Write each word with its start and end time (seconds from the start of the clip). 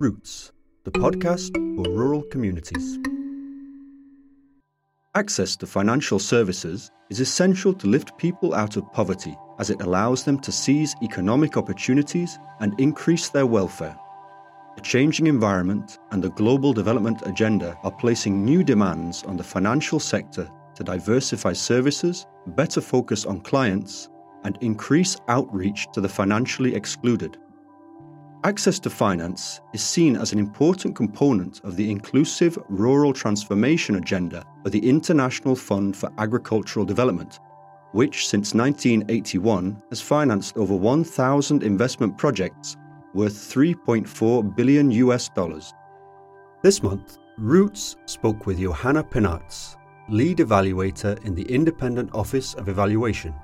Roots, 0.00 0.52
the 0.84 0.92
podcast 0.92 1.52
for 1.74 1.90
rural 1.90 2.22
communities. 2.30 3.00
Access 5.16 5.56
to 5.56 5.66
financial 5.66 6.20
services 6.20 6.92
is 7.10 7.18
essential 7.18 7.74
to 7.74 7.88
lift 7.88 8.16
people 8.16 8.54
out 8.54 8.76
of 8.76 8.92
poverty 8.92 9.36
as 9.58 9.70
it 9.70 9.82
allows 9.82 10.22
them 10.22 10.38
to 10.38 10.52
seize 10.52 10.94
economic 11.02 11.56
opportunities 11.56 12.38
and 12.60 12.78
increase 12.78 13.30
their 13.30 13.46
welfare. 13.46 13.98
A 14.76 14.80
changing 14.82 15.26
environment 15.26 15.98
and 16.12 16.22
the 16.22 16.30
global 16.30 16.72
development 16.72 17.26
agenda 17.26 17.76
are 17.82 17.90
placing 17.90 18.44
new 18.44 18.62
demands 18.62 19.24
on 19.24 19.36
the 19.36 19.42
financial 19.42 19.98
sector 19.98 20.48
to 20.76 20.84
diversify 20.84 21.52
services, 21.52 22.24
better 22.46 22.80
focus 22.80 23.26
on 23.26 23.40
clients, 23.40 24.08
and 24.44 24.58
increase 24.60 25.16
outreach 25.26 25.88
to 25.92 26.00
the 26.00 26.08
financially 26.08 26.76
excluded. 26.76 27.36
Access 28.44 28.78
to 28.80 28.90
finance 28.90 29.60
is 29.72 29.82
seen 29.82 30.16
as 30.16 30.32
an 30.32 30.38
important 30.38 30.94
component 30.94 31.60
of 31.64 31.74
the 31.74 31.90
inclusive 31.90 32.56
rural 32.68 33.12
transformation 33.12 33.96
agenda 33.96 34.44
of 34.64 34.70
the 34.70 34.88
International 34.88 35.56
Fund 35.56 35.96
for 35.96 36.12
Agricultural 36.18 36.86
Development, 36.86 37.40
which 37.90 38.28
since 38.28 38.54
1981 38.54 39.82
has 39.90 40.00
financed 40.00 40.56
over 40.56 40.76
1,000 40.76 41.64
investment 41.64 42.16
projects 42.16 42.76
worth 43.12 43.34
3.4 43.34 44.54
billion 44.54 44.92
US 44.92 45.28
dollars. 45.30 45.74
This 46.62 46.80
month, 46.80 47.18
Roots 47.38 47.96
spoke 48.06 48.46
with 48.46 48.60
Johanna 48.60 49.02
Pennarz, 49.02 49.76
lead 50.08 50.38
evaluator 50.38 51.20
in 51.24 51.34
the 51.34 51.50
Independent 51.52 52.14
Office 52.14 52.54
of 52.54 52.68
Evaluation. 52.68 53.34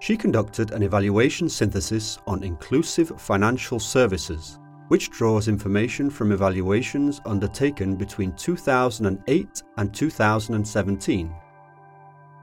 She 0.00 0.16
conducted 0.16 0.70
an 0.70 0.82
evaluation 0.82 1.46
synthesis 1.50 2.18
on 2.26 2.42
inclusive 2.42 3.12
financial 3.20 3.78
services, 3.78 4.58
which 4.88 5.10
draws 5.10 5.46
information 5.46 6.08
from 6.08 6.32
evaluations 6.32 7.20
undertaken 7.26 7.96
between 7.96 8.32
2008 8.32 9.62
and 9.76 9.94
2017. 9.94 11.34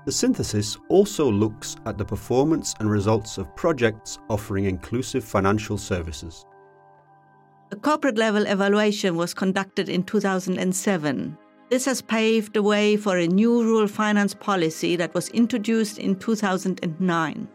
The 0.06 0.12
synthesis 0.12 0.78
also 0.88 1.32
looks 1.32 1.76
at 1.88 1.98
the 1.98 2.06
performance 2.06 2.76
and 2.80 2.92
results 2.92 3.40
of 3.40 3.54
projects 3.56 4.20
offering 4.30 4.66
inclusive 4.66 5.24
financial 5.24 5.80
services. 5.80 6.46
A 7.72 7.76
corporate 7.76 8.20
level 8.20 8.46
evaluation 8.46 9.18
was 9.18 9.34
conducted 9.34 9.90
in 9.90 10.04
2007 10.04 11.38
this 11.70 11.86
has 11.86 12.02
paved 12.02 12.54
the 12.54 12.64
way 12.64 12.96
for 12.96 13.18
a 13.18 13.28
new 13.28 13.64
rural 13.64 13.88
finance 13.88 14.34
policy 14.34 14.96
that 14.96 15.14
was 15.14 15.30
introduced 15.30 15.98
in 15.98 16.16
2009. 16.16 17.48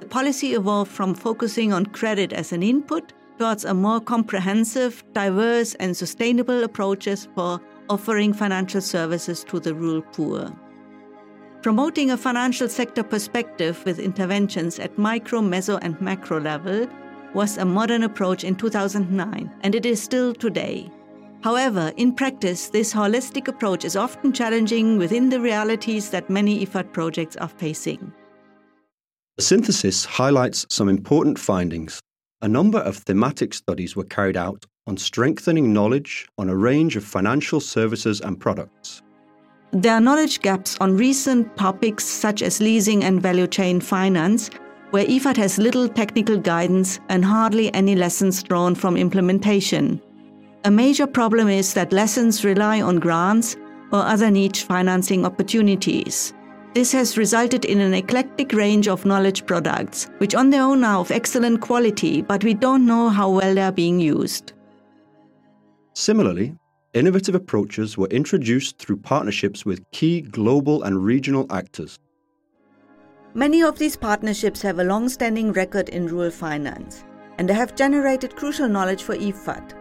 The 0.00 0.06
policy 0.06 0.54
evolved 0.54 0.90
from 0.90 1.14
focusing 1.14 1.72
on 1.72 1.86
credit 1.86 2.32
as 2.32 2.52
an 2.52 2.62
input 2.62 3.12
towards 3.38 3.64
a 3.64 3.74
more 3.74 4.00
comprehensive, 4.00 5.04
diverse, 5.12 5.74
and 5.74 5.96
sustainable 5.96 6.64
approaches 6.64 7.28
for 7.34 7.60
offering 7.88 8.32
financial 8.32 8.80
services 8.80 9.44
to 9.44 9.60
the 9.60 9.74
rural 9.74 10.02
poor. 10.12 10.50
Promoting 11.62 12.10
a 12.10 12.16
financial 12.16 12.68
sector 12.68 13.02
perspective 13.02 13.82
with 13.84 13.98
interventions 13.98 14.78
at 14.78 14.96
micro, 14.96 15.40
meso, 15.40 15.78
and 15.82 16.00
macro 16.00 16.40
level 16.40 16.86
was 17.34 17.58
a 17.58 17.64
modern 17.64 18.02
approach 18.02 18.44
in 18.44 18.56
2009, 18.56 19.50
and 19.62 19.74
it 19.74 19.84
is 19.84 20.02
still 20.02 20.34
today. 20.34 20.90
However, 21.42 21.92
in 21.96 22.12
practice, 22.12 22.68
this 22.68 22.92
holistic 22.92 23.48
approach 23.48 23.84
is 23.84 23.96
often 23.96 24.32
challenging 24.32 24.98
within 24.98 25.30
the 25.30 25.40
realities 25.40 26.10
that 26.10 26.28
many 26.28 26.66
IFAD 26.66 26.92
projects 26.92 27.36
are 27.36 27.48
facing. 27.48 28.12
The 29.36 29.42
synthesis 29.42 30.04
highlights 30.04 30.66
some 30.68 30.90
important 30.90 31.38
findings. 31.38 31.98
A 32.42 32.48
number 32.48 32.78
of 32.78 32.98
thematic 32.98 33.54
studies 33.54 33.96
were 33.96 34.04
carried 34.04 34.36
out 34.36 34.66
on 34.86 34.98
strengthening 34.98 35.72
knowledge 35.72 36.28
on 36.36 36.50
a 36.50 36.56
range 36.56 36.96
of 36.96 37.04
financial 37.04 37.60
services 37.60 38.20
and 38.20 38.38
products. 38.38 39.02
There 39.72 39.94
are 39.94 40.00
knowledge 40.00 40.40
gaps 40.42 40.76
on 40.80 40.96
recent 40.96 41.56
topics 41.56 42.04
such 42.04 42.42
as 42.42 42.60
leasing 42.60 43.04
and 43.04 43.22
value 43.22 43.46
chain 43.46 43.80
finance, 43.80 44.50
where 44.90 45.06
IFAD 45.06 45.36
has 45.36 45.58
little 45.58 45.88
technical 45.88 46.36
guidance 46.36 46.98
and 47.08 47.24
hardly 47.24 47.72
any 47.72 47.94
lessons 47.94 48.42
drawn 48.42 48.74
from 48.74 48.96
implementation. 48.96 50.02
A 50.64 50.70
major 50.70 51.06
problem 51.06 51.48
is 51.48 51.72
that 51.72 51.90
lessons 51.90 52.44
rely 52.44 52.82
on 52.82 52.98
grants 52.98 53.56
or 53.92 54.00
other 54.02 54.30
niche 54.30 54.64
financing 54.64 55.24
opportunities. 55.24 56.34
This 56.74 56.92
has 56.92 57.16
resulted 57.16 57.64
in 57.64 57.80
an 57.80 57.94
eclectic 57.94 58.52
range 58.52 58.86
of 58.86 59.06
knowledge 59.06 59.46
products, 59.46 60.10
which 60.18 60.34
on 60.34 60.50
their 60.50 60.62
own 60.62 60.84
are 60.84 60.98
of 60.98 61.10
excellent 61.10 61.62
quality, 61.62 62.20
but 62.20 62.44
we 62.44 62.52
don't 62.52 62.84
know 62.86 63.08
how 63.08 63.30
well 63.30 63.54
they 63.54 63.62
are 63.62 63.72
being 63.72 63.98
used. 63.98 64.52
Similarly, 65.94 66.54
innovative 66.92 67.34
approaches 67.34 67.96
were 67.96 68.08
introduced 68.08 68.76
through 68.78 68.98
partnerships 68.98 69.64
with 69.64 69.82
key 69.92 70.20
global 70.20 70.82
and 70.82 71.02
regional 71.02 71.46
actors. 71.50 71.98
Many 73.32 73.62
of 73.62 73.78
these 73.78 73.96
partnerships 73.96 74.60
have 74.60 74.78
a 74.78 74.84
long 74.84 75.08
standing 75.08 75.52
record 75.52 75.88
in 75.88 76.06
rural 76.06 76.30
finance, 76.30 77.02
and 77.38 77.48
they 77.48 77.54
have 77.54 77.74
generated 77.74 78.36
crucial 78.36 78.68
knowledge 78.68 79.02
for 79.02 79.16
IFAD. 79.16 79.79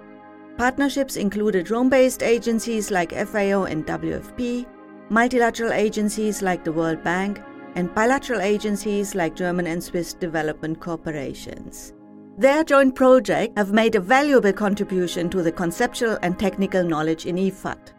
Partnerships 0.59 1.15
included 1.15 1.71
Rome 1.71 1.87
based 1.87 2.21
agencies 2.21 2.91
like 2.91 3.13
FAO 3.13 3.63
and 3.63 3.87
WFP, 3.87 4.65
multilateral 5.09 5.71
agencies 5.71 6.41
like 6.41 6.65
the 6.65 6.73
World 6.73 7.01
Bank, 7.01 7.39
and 7.75 7.95
bilateral 7.95 8.41
agencies 8.41 9.15
like 9.15 9.37
German 9.37 9.67
and 9.67 9.81
Swiss 9.81 10.13
development 10.13 10.81
corporations. 10.81 11.93
Their 12.37 12.65
joint 12.65 12.93
projects 12.93 13.53
have 13.55 13.71
made 13.71 13.95
a 13.95 14.01
valuable 14.01 14.51
contribution 14.51 15.29
to 15.29 15.41
the 15.41 15.53
conceptual 15.53 16.17
and 16.23 16.37
technical 16.37 16.83
knowledge 16.83 17.25
in 17.25 17.37
IFAD. 17.37 17.93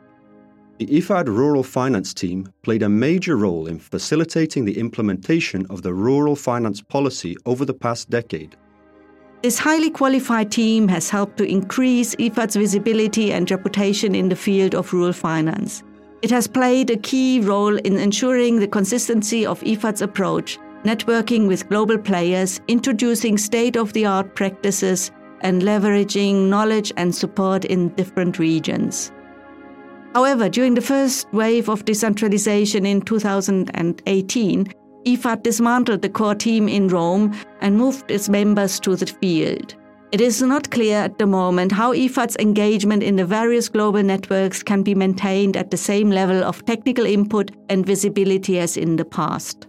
The 0.77 0.87
IFAD 0.87 1.29
Rural 1.29 1.63
Finance 1.63 2.13
Team 2.13 2.47
played 2.61 2.83
a 2.83 2.91
major 2.91 3.39
role 3.39 3.69
in 3.69 3.79
facilitating 3.79 4.67
the 4.67 4.79
implementation 4.79 5.65
of 5.71 5.81
the 5.81 5.95
rural 5.95 6.37
finance 6.37 6.83
policy 6.83 7.39
over 7.47 7.65
the 7.65 7.73
past 7.73 8.11
decade. 8.11 8.55
This 9.43 9.59
highly 9.59 9.89
qualified 9.89 10.53
team 10.53 10.87
has 10.89 11.09
helped 11.09 11.39
to 11.39 11.45
increase 11.45 12.15
IFAD's 12.17 12.57
visibility 12.57 13.33
and 13.33 13.51
reputation 13.51 14.15
in 14.15 14.29
the 14.29 14.37
field 14.37 14.75
of 14.75 14.93
rural 14.93 15.15
finance. 15.15 15.83
It 16.21 16.31
has 16.31 16.47
played 16.47 16.91
a 16.91 16.99
key 16.99 17.41
role 17.41 17.79
in 17.79 17.97
ensuring 17.97 18.61
the 18.61 18.69
consistency 18.69 19.47
of 19.47 19.63
IFAD's 19.63 20.03
approach, 20.03 20.59
networking 20.85 21.49
with 21.49 21.67
global 21.71 21.97
players, 21.97 22.61
introducing 22.69 23.39
state 23.39 23.77
of 23.77 23.95
the 23.95 24.05
art 24.05 24.35
practices, 24.35 25.11
and 25.41 25.63
leveraging 25.63 26.51
knowledge 26.51 26.93
and 26.99 27.15
support 27.15 27.65
in 27.65 27.89
different 27.95 28.39
regions. 28.39 29.11
However, 30.15 30.51
during 30.51 30.75
the 30.75 30.83
first 30.83 31.33
wave 31.33 31.71
of 31.71 31.87
decentralization 31.87 32.85
in 32.85 33.01
2018, 33.01 34.73
IFAD 35.07 35.43
dismantled 35.43 36.03
the 36.03 36.09
core 36.09 36.35
team 36.35 36.69
in 36.69 36.89
Rome 36.89 37.35
and 37.61 37.79
moved 37.79 38.11
its 38.11 38.29
members 38.29 38.79
to 38.81 38.97
the 38.97 39.07
field. 39.07 39.75
It 40.13 40.21
is 40.21 40.43
not 40.43 40.71
clear 40.71 40.99
at 40.99 41.19
the 41.19 41.27
moment 41.27 41.73
how 41.73 41.95
IFAD's 41.95 42.37
engagement 42.37 43.03
in 43.03 43.17
the 43.17 43.25
various 43.25 43.69
global 43.69 44.03
networks 44.03 44.63
can 44.63 44.83
be 44.83 44.95
maintained 44.95 45.57
at 45.57 45.71
the 45.71 45.77
same 45.77 46.11
level 46.11 46.43
of 46.43 46.65
technical 46.67 47.07
input 47.07 47.53
and 47.69 47.87
visibility 47.87 48.59
as 48.59 48.77
in 48.77 48.97
the 48.97 49.05
past. 49.05 49.69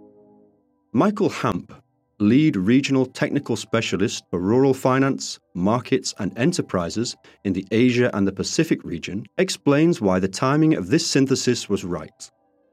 Michael 0.93 1.29
Hamp, 1.29 1.73
lead 2.19 2.57
regional 2.57 3.05
technical 3.05 3.55
specialist 3.55 4.23
for 4.29 4.39
rural 4.39 4.73
finance, 4.73 5.39
markets, 5.53 6.13
and 6.19 6.37
enterprises 6.37 7.15
in 7.45 7.53
the 7.53 7.65
Asia 7.71 8.09
and 8.15 8.27
the 8.27 8.31
Pacific 8.31 8.83
region, 8.83 9.25
explains 9.37 10.01
why 10.01 10.19
the 10.19 10.27
timing 10.27 10.73
of 10.73 10.89
this 10.89 11.05
synthesis 11.05 11.69
was 11.69 11.85
right. 11.85 12.31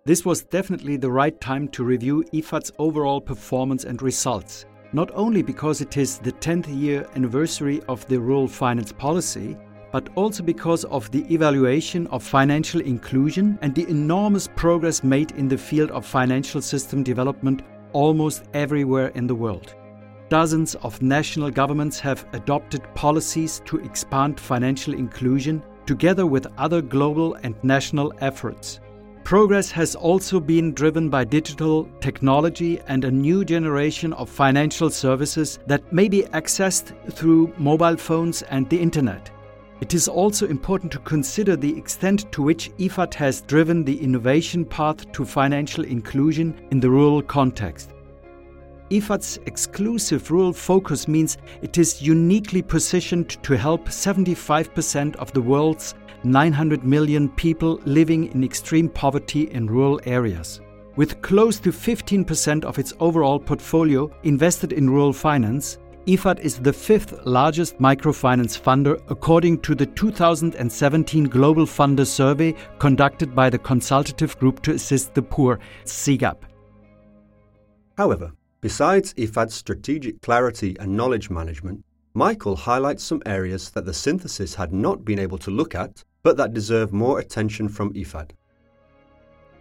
This 0.08 0.24
was 0.24 0.40
definitely 0.40 0.96
the 0.96 1.10
right 1.10 1.38
time 1.38 1.68
to 1.68 1.84
review 1.84 2.24
IFAD's 2.32 2.72
overall 2.78 3.20
performance 3.20 3.84
and 3.84 4.00
results, 4.00 4.64
not 4.94 5.10
only 5.12 5.42
because 5.42 5.82
it 5.82 5.98
is 5.98 6.16
the 6.16 6.32
10th 6.32 6.66
year 6.74 7.06
anniversary 7.14 7.82
of 7.90 8.06
the 8.06 8.18
rural 8.18 8.48
finance 8.48 8.90
policy, 8.90 9.54
but 9.92 10.08
also 10.14 10.42
because 10.42 10.84
of 10.84 11.10
the 11.10 11.30
evaluation 11.30 12.06
of 12.06 12.22
financial 12.22 12.80
inclusion 12.80 13.58
and 13.60 13.74
the 13.74 13.86
enormous 13.90 14.48
progress 14.56 15.04
made 15.04 15.32
in 15.32 15.46
the 15.46 15.58
field 15.58 15.90
of 15.90 16.06
financial 16.06 16.62
system 16.62 17.02
development 17.02 17.60
almost 17.92 18.44
everywhere 18.54 19.08
in 19.08 19.26
the 19.26 19.34
world. 19.34 19.74
Dozens 20.30 20.74
of 20.76 21.02
national 21.02 21.50
governments 21.50 22.00
have 22.00 22.24
adopted 22.32 22.82
policies 22.94 23.60
to 23.66 23.76
expand 23.80 24.40
financial 24.40 24.94
inclusion 24.94 25.62
together 25.84 26.24
with 26.24 26.46
other 26.56 26.80
global 26.80 27.34
and 27.42 27.62
national 27.62 28.10
efforts. 28.22 28.80
Progress 29.28 29.70
has 29.72 29.94
also 29.94 30.40
been 30.40 30.72
driven 30.72 31.10
by 31.10 31.22
digital 31.22 31.86
technology 32.00 32.80
and 32.86 33.04
a 33.04 33.10
new 33.10 33.44
generation 33.44 34.14
of 34.14 34.30
financial 34.30 34.88
services 34.88 35.58
that 35.66 35.92
may 35.92 36.08
be 36.08 36.22
accessed 36.32 36.94
through 37.12 37.52
mobile 37.58 37.98
phones 37.98 38.40
and 38.40 38.66
the 38.70 38.80
internet. 38.80 39.30
It 39.82 39.92
is 39.92 40.08
also 40.08 40.48
important 40.48 40.90
to 40.92 40.98
consider 41.00 41.56
the 41.56 41.76
extent 41.76 42.32
to 42.32 42.40
which 42.40 42.70
IFAD 42.78 43.12
has 43.12 43.42
driven 43.42 43.84
the 43.84 44.02
innovation 44.02 44.64
path 44.64 45.12
to 45.12 45.26
financial 45.26 45.84
inclusion 45.84 46.58
in 46.70 46.80
the 46.80 46.88
rural 46.88 47.20
context. 47.20 47.90
IFAD's 48.90 49.40
exclusive 49.44 50.30
rural 50.30 50.54
focus 50.54 51.06
means 51.06 51.36
it 51.60 51.76
is 51.76 52.00
uniquely 52.00 52.62
positioned 52.62 53.28
to 53.42 53.58
help 53.58 53.88
75% 53.88 55.16
of 55.16 55.30
the 55.34 55.42
world's 55.42 55.94
900 56.24 56.84
million 56.84 57.28
people 57.28 57.80
living 57.84 58.32
in 58.32 58.44
extreme 58.44 58.88
poverty 58.88 59.50
in 59.50 59.66
rural 59.66 60.00
areas. 60.04 60.60
With 60.96 61.22
close 61.22 61.60
to 61.60 61.70
15% 61.70 62.64
of 62.64 62.78
its 62.78 62.92
overall 62.98 63.38
portfolio 63.38 64.10
invested 64.24 64.72
in 64.72 64.90
rural 64.90 65.12
finance, 65.12 65.78
IFAD 66.08 66.40
is 66.40 66.58
the 66.58 66.72
fifth 66.72 67.26
largest 67.26 67.78
microfinance 67.78 68.58
funder 68.58 68.98
according 69.10 69.60
to 69.60 69.74
the 69.74 69.84
2017 69.84 71.24
Global 71.24 71.66
Funder 71.66 72.06
Survey 72.06 72.54
conducted 72.78 73.34
by 73.34 73.50
the 73.50 73.58
Consultative 73.58 74.38
Group 74.38 74.62
to 74.62 74.72
Assist 74.72 75.14
the 75.14 75.20
Poor, 75.20 75.60
CGAP. 75.84 76.38
However, 77.98 78.32
besides 78.62 79.12
IFAD's 79.14 79.54
strategic 79.54 80.22
clarity 80.22 80.76
and 80.80 80.96
knowledge 80.96 81.28
management, 81.28 81.84
Michael 82.14 82.56
highlights 82.56 83.04
some 83.04 83.22
areas 83.26 83.70
that 83.70 83.84
the 83.84 83.92
synthesis 83.92 84.54
had 84.54 84.72
not 84.72 85.04
been 85.04 85.18
able 85.18 85.38
to 85.38 85.50
look 85.50 85.74
at, 85.74 86.02
but 86.22 86.36
that 86.36 86.54
deserve 86.54 86.92
more 86.92 87.18
attention 87.18 87.68
from 87.68 87.92
IFAD. 87.94 88.30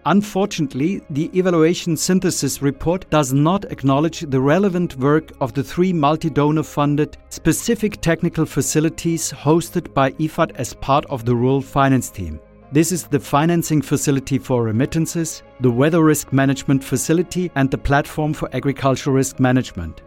Unfortunately, 0.05 1.01
the 1.09 1.29
evaluation 1.37 1.97
synthesis 1.97 2.61
report 2.61 3.09
does 3.09 3.33
not 3.33 3.65
acknowledge 3.65 4.21
the 4.21 4.39
relevant 4.39 4.95
work 4.95 5.33
of 5.41 5.53
the 5.53 5.61
three 5.61 5.91
multi 5.91 6.29
donor 6.29 6.63
funded 6.63 7.17
specific 7.27 7.99
technical 7.99 8.45
facilities 8.45 9.33
hosted 9.33 9.93
by 9.93 10.11
IFAD 10.13 10.51
as 10.55 10.73
part 10.75 11.05
of 11.07 11.25
the 11.25 11.35
rural 11.35 11.61
finance 11.61 12.09
team. 12.09 12.39
This 12.71 12.93
is 12.93 13.05
the 13.07 13.19
financing 13.19 13.81
facility 13.81 14.37
for 14.37 14.63
remittances, 14.63 15.43
the 15.59 15.71
weather 15.71 16.01
risk 16.01 16.31
management 16.31 16.83
facility, 16.83 17.51
and 17.55 17.69
the 17.69 17.77
platform 17.77 18.33
for 18.33 18.49
agricultural 18.53 19.13
risk 19.13 19.41
management. 19.41 20.03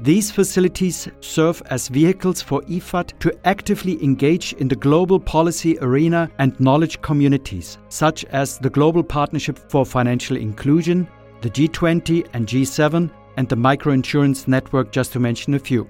These 0.00 0.30
facilities 0.30 1.08
serve 1.20 1.60
as 1.70 1.88
vehicles 1.88 2.40
for 2.40 2.62
IFAD 2.62 3.18
to 3.18 3.36
actively 3.44 4.02
engage 4.02 4.52
in 4.52 4.68
the 4.68 4.76
global 4.76 5.18
policy 5.18 5.76
arena 5.80 6.30
and 6.38 6.58
knowledge 6.60 7.02
communities, 7.02 7.78
such 7.88 8.24
as 8.26 8.58
the 8.58 8.70
Global 8.70 9.02
Partnership 9.02 9.58
for 9.68 9.84
Financial 9.84 10.36
Inclusion, 10.36 11.08
the 11.40 11.50
G20 11.50 12.28
and 12.32 12.46
G7, 12.46 13.10
and 13.36 13.48
the 13.48 13.56
Microinsurance 13.56 14.46
Network, 14.46 14.92
just 14.92 15.12
to 15.14 15.20
mention 15.20 15.54
a 15.54 15.58
few. 15.58 15.88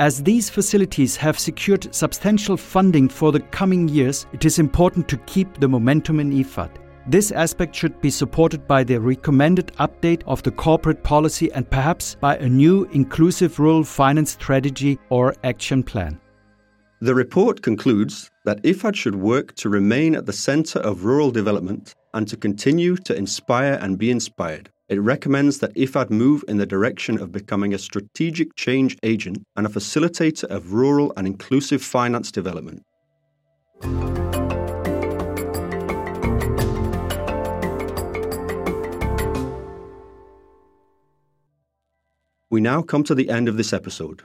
As 0.00 0.20
these 0.20 0.50
facilities 0.50 1.16
have 1.16 1.38
secured 1.38 1.94
substantial 1.94 2.56
funding 2.56 3.08
for 3.08 3.30
the 3.30 3.40
coming 3.40 3.88
years, 3.88 4.26
it 4.32 4.44
is 4.44 4.58
important 4.58 5.08
to 5.08 5.18
keep 5.18 5.60
the 5.60 5.68
momentum 5.68 6.18
in 6.18 6.32
IFAD. 6.32 6.70
This 7.08 7.32
aspect 7.32 7.74
should 7.74 7.98
be 8.02 8.10
supported 8.10 8.68
by 8.68 8.84
the 8.84 9.00
recommended 9.00 9.68
update 9.78 10.22
of 10.26 10.42
the 10.42 10.50
corporate 10.50 11.02
policy 11.02 11.50
and 11.52 11.68
perhaps 11.70 12.16
by 12.20 12.36
a 12.36 12.46
new 12.46 12.84
inclusive 12.92 13.58
rural 13.58 13.82
finance 13.82 14.32
strategy 14.32 14.98
or 15.08 15.34
action 15.42 15.82
plan. 15.82 16.20
The 17.00 17.14
report 17.14 17.62
concludes 17.62 18.30
that 18.44 18.62
IFAD 18.62 18.94
should 18.94 19.14
work 19.14 19.54
to 19.54 19.70
remain 19.70 20.16
at 20.16 20.26
the 20.26 20.34
centre 20.34 20.80
of 20.80 21.06
rural 21.06 21.30
development 21.30 21.94
and 22.12 22.28
to 22.28 22.36
continue 22.36 22.96
to 22.96 23.16
inspire 23.16 23.78
and 23.80 23.96
be 23.96 24.10
inspired. 24.10 24.68
It 24.90 25.00
recommends 25.00 25.60
that 25.60 25.74
IFAD 25.76 26.10
move 26.10 26.44
in 26.46 26.58
the 26.58 26.66
direction 26.66 27.18
of 27.18 27.32
becoming 27.32 27.72
a 27.72 27.78
strategic 27.78 28.54
change 28.54 28.98
agent 29.02 29.38
and 29.56 29.66
a 29.66 29.70
facilitator 29.70 30.44
of 30.44 30.74
rural 30.74 31.14
and 31.16 31.26
inclusive 31.26 31.80
finance 31.80 32.30
development. 32.30 32.82
We 42.50 42.62
now 42.62 42.80
come 42.80 43.04
to 43.04 43.14
the 43.14 43.28
end 43.28 43.46
of 43.46 43.58
this 43.58 43.74
episode. 43.74 44.22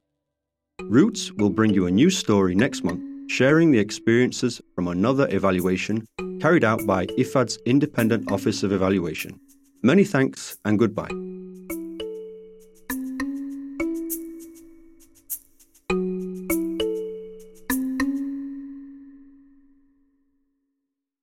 Roots 0.83 1.33
will 1.33 1.49
bring 1.49 1.73
you 1.73 1.87
a 1.87 1.91
new 1.91 2.09
story 2.09 2.55
next 2.55 2.83
month, 2.83 3.01
sharing 3.29 3.71
the 3.71 3.79
experiences 3.79 4.61
from 4.75 4.87
another 4.87 5.27
evaluation 5.29 6.05
carried 6.39 6.63
out 6.63 6.85
by 6.85 7.05
IFAD's 7.05 7.57
Independent 7.65 8.31
Office 8.31 8.63
of 8.63 8.71
Evaluation. 8.71 9.39
Many 9.81 10.05
thanks 10.05 10.57
and 10.63 10.79
goodbye. 10.79 11.32